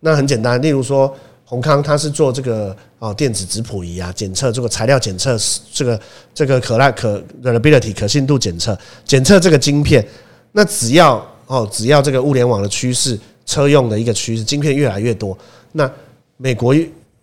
[0.00, 1.10] 那很简单，例如说
[1.46, 5.34] 宏康它是做这个哦电子质谱仪啊，检测这个材料检测，
[5.72, 5.98] 这个
[6.34, 10.06] 这个可赖可 reliability 可信度检测，检测这个晶片，
[10.52, 15.36] 那只要哦只要这个物联网的趋势，车用的一个趋势，晶片越来越多，
[15.72, 15.90] 那
[16.36, 16.74] 美国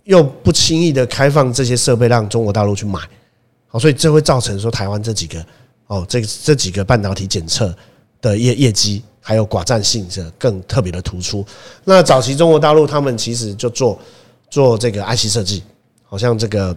[0.05, 2.99] 又不轻易的开放这些设备让中国大陆去买，
[3.67, 5.45] 好，所以这会造成说台湾这几个
[5.93, 7.75] 哦这这几个半导体检测
[8.21, 9.03] 的业业绩。
[9.25, 11.45] 还有寡占性是更特别的突出。
[11.85, 13.97] 那早期中国大陆他们其实就做
[14.49, 15.63] 做这个 IC 设计，
[16.03, 16.75] 好像这个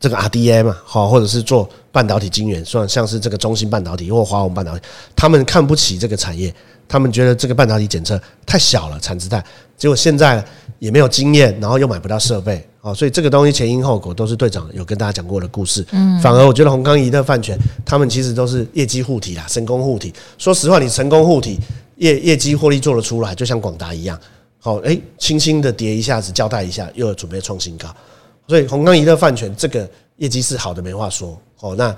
[0.00, 4.82] 这个 RDA 嘛，好，或者是做半导体晶圆，算像是这个中芯半导体或华虹半导体，
[5.14, 6.52] 他们看不起这个产业，
[6.88, 9.44] 他们觉得这个半导体检测太小了，产值太，
[9.76, 10.44] 结果现在
[10.78, 12.66] 也没有经验，然后又买不到设备。
[12.80, 15.86] 哦，所以这个东西前因后果都是队长有跟大家讲过的故事。
[15.92, 20.12] 嗯，反而我觉得红康宜特、泛全他们其实都是业绩护体啦，成功护体。
[20.36, 21.60] 说实话，你成功护体，
[21.98, 24.18] 业业绩获利做得出来，就像广达一样。
[24.58, 27.86] 好，诶，轻轻的跌一下子，交代一下，又准备创新高。
[28.48, 31.40] 所以红康宜特、泛全这个业绩是好的，没话说。
[31.62, 31.96] 哦，那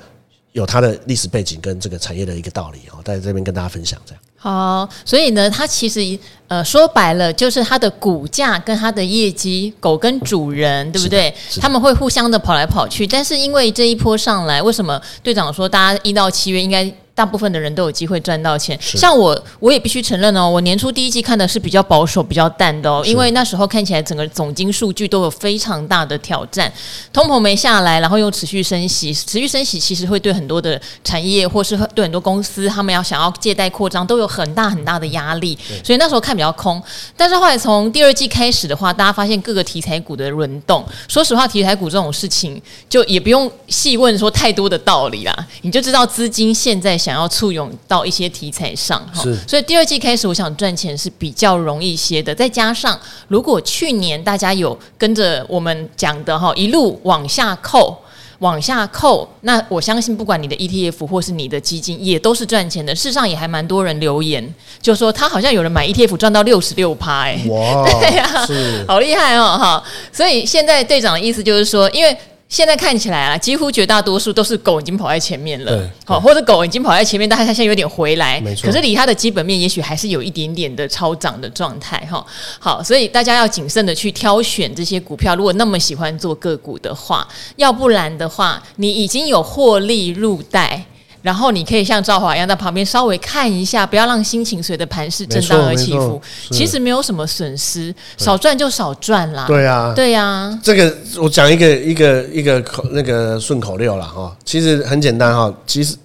[0.52, 2.80] 有它的历史背景跟这个产业的一个道理。
[2.92, 4.22] 哦，在这边跟大家分享这样。
[4.36, 11.34] 好，所以呢，它其实呃说白了就是它的股价跟它的业绩，狗跟主人对不对？
[11.60, 16.92] 他们会互相的跑来跑去，但是因为这一波上来，为什么队长说大家一到七月应该？
[17.14, 26.72] 大部分的人都有机会赚到钱，像我，我也必须承认哦，我年初第一季看的是比较保守、比较淡的哦，因为那时候看起来整个总金数据都有非常大的挑战，
[27.12, 36.82] 通膨没下来，然后又持续升息，持续升息其实会对很多的产业或是对很多公司，他们要想要借贷扩张都有很大很大的压力，所以那时候看比较空。
[37.16, 46.98] 但是后来从第二季开始的话，大家发现各个题材股的轮动，说实话，题材股这种事情就也不用细问说太多的道理啦，你就知道资金现在。
[47.04, 52.34] 想要簇拥到一些题材上哈，所以第二季开始，我想赚钱是比较容易些的。
[52.34, 57.94] 再加上，如果去年大家有跟着我们讲的哈，一路往下扣，
[58.38, 62.94] 往下扣，那我相信不管你的 ETF 或是你的基金，也都是赚钱的。
[62.94, 68.46] 事实上，也还蛮多人留言，就说他好像有人买 ETF 赚到六十六趴，哎，哇， 对呀，
[68.88, 69.84] 好厉害哦，哈。
[70.10, 72.16] 所以现在队长的意思就是说，因为。
[72.48, 78.66] 现在看起来啊，几乎绝大多数都是狗已经跑在前面了，好，或者狗已经跑在前面，但是它现在有点回来，没错。
[78.66, 82.24] 可是离它的基本面，也许还是有一点点的超涨的状态，哈。
[82.60, 85.34] 好，所以大家要谨慎的去挑选这些股票。
[85.34, 87.26] 如果那么喜欢做个股的话，
[87.56, 90.84] 要不然的话，你已经有获利入袋。
[91.24, 96.20] 然后你可以像赵华一样在旁边稍微看一下，不要让心情随着盘势震荡而起伏。
[96.50, 99.46] 其实没有什么损失，少赚就少赚啦。
[99.46, 100.60] 对啊，对呀。
[100.62, 104.36] 这个我讲一个一个一个口那个顺口溜了哈。
[104.44, 105.50] 其实很简单哈。
[105.66, 105.96] 其实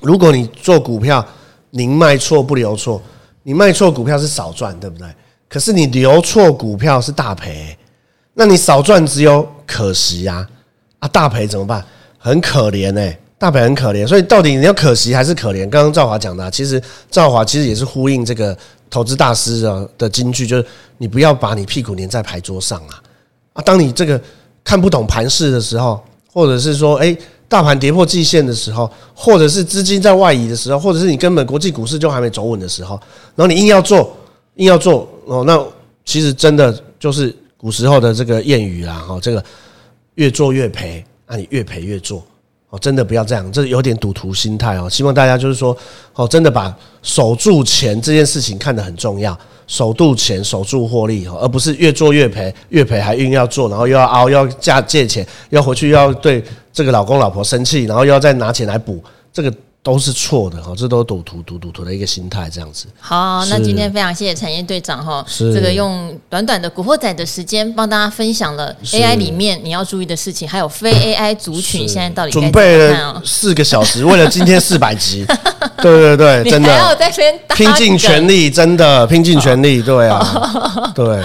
[0.00, 1.26] 如果你做股票，
[1.70, 3.02] 您卖错不留错。
[3.42, 5.08] 你卖错股票是少赚，对不对？
[5.48, 7.76] 可是你留错股票是大赔。
[8.34, 10.46] 那你少赚只有可惜呀，
[11.00, 11.84] 啊，大赔怎么办？
[12.16, 13.18] 很可怜哎。
[13.42, 15.68] 大盘很可怜，所以到底你要可惜还是可怜？
[15.68, 16.80] 刚刚赵华讲的，其实
[17.10, 18.56] 赵华其实也是呼应这个
[18.88, 20.64] 投资大师啊的金句，就是
[20.96, 23.02] 你不要把你屁股粘在牌桌上啊！
[23.54, 24.22] 啊，当你这个
[24.62, 26.00] 看不懂盘势的时候，
[26.32, 27.18] 或者是说，诶，
[27.48, 32.94] 大盘跌破季线的时候，或者是资金在外移的时候，或者是你根本国际股市就还没走稳的时候，
[33.34, 34.16] 然后你硬要做，
[34.54, 35.60] 硬要做哦，那
[36.04, 39.44] 其实真的就是古时候的这个谚语啦，哈，这个
[40.14, 42.24] 越做越赔，那你越赔越做。
[42.72, 44.88] 哦，真的不要这样，这有点赌徒心态哦。
[44.88, 45.76] 希望大家就是说，
[46.14, 56.42] 哦，真的把守住钱这件事情看得很重要，守住钱，守住获利，而不是越做越赔，越赔还硬要做，然后又要熬，又要借借钱，要回去又要对
[56.72, 59.52] 这个老公老婆生气，然后又要再拿钱来补这个。
[59.84, 62.86] 都是错的哈，这都是赌徒赌赌徒的一个心态，这样子。
[63.00, 75.26] 好，那今天非常谢谢产业队长哈，这个用短短的古惑仔的时间帮大家分享了 AI 里面你要注意的事情，还有非 AI 族群现在到底该准备了四个小时， 为了今天四百集，
[75.82, 76.68] 对对对，真的。
[76.78, 81.20] 要在这边拼尽全力，真的拼尽全力，对啊，对。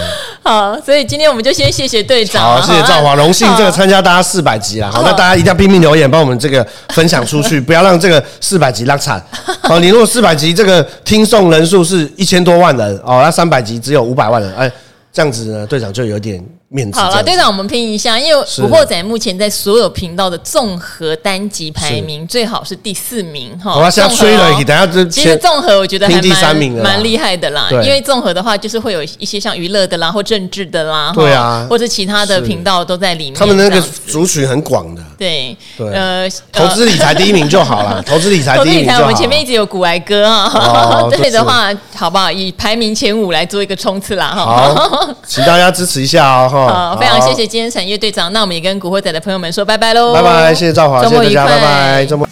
[0.48, 8.24] 好，所以今天我们就先谢谢队长，好，谢谢赵华，荣幸这个参加大家四百集啦，好，那大家一定要拼命留言，帮我们这个分享出去， 不要让这个。
[8.40, 9.22] 四百集拉惨，
[9.60, 14.72] 好，你如果四百集这个听送人数是一千多万人哦，那三百集只有五百万人，哎，
[15.12, 16.42] 这样子呢，队长就有点。
[16.70, 23.74] 面子好了，队长，我们拼一下，因为《古惑仔》目前在所有频道的综合单集排名最好是第四名哈。
[23.74, 27.68] 我先吹了，等下这其实综合我觉得还蛮蛮厉害的啦。
[27.70, 33.34] 因为综合的话，就是会有一些像娱乐的啦，或政治的啦，对啊，或者其他的频道都在里面。
[33.34, 35.02] 他们那个族群很广的。
[35.16, 38.94] 对对，呃，投资理财第一名就好了， 投资理财第一名。
[39.00, 42.30] 我们前面一直有古癌哥啊， 对的话，好不好？
[42.30, 44.44] 以排名前五来做一个冲刺啦哈。
[44.44, 46.57] 好，请大家支持一下哦。
[46.66, 50.14] 好，非常谢谢今天产业队长，那我们也跟古惑仔的朋友们说拜拜喽！
[50.14, 52.26] 拜拜，谢谢赵华，周末愉快，拜拜，周末。